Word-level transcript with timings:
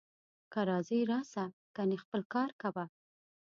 که 0.51 0.59
راځې 0.69 0.99
راسه، 1.11 1.45
کنې 1.75 1.97
خپل 2.03 2.21
کار 2.33 2.49
کوه 2.61 2.85